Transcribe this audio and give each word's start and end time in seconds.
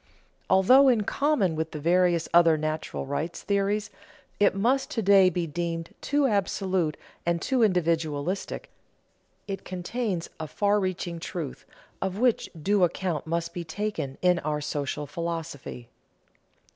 Although, 0.49 0.87
in 0.87 1.01
common 1.01 1.55
with 1.55 1.69
the 1.73 1.79
various 1.79 2.27
other 2.33 2.57
"natural 2.57 3.05
rights" 3.05 3.43
theories, 3.43 3.91
it 4.39 4.55
must 4.55 4.89
to 4.89 5.03
day 5.03 5.29
be 5.29 5.45
deemed 5.45 5.93
too 6.01 6.25
absolute 6.25 6.97
and 7.23 7.39
too 7.39 7.61
individualistic, 7.61 8.71
it 9.47 9.63
contains 9.63 10.27
a 10.39 10.47
far 10.47 10.79
reaching 10.79 11.19
truth, 11.19 11.67
of 12.01 12.17
which 12.17 12.49
due 12.59 12.83
account 12.83 13.27
must 13.27 13.53
be 13.53 13.63
taken 13.63 14.17
in 14.23 14.39
our 14.39 14.59
social 14.59 15.05
philosophy. 15.05 15.87